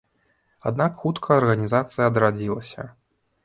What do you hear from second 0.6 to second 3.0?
Аднак хутка арганізацыя адрадзілася.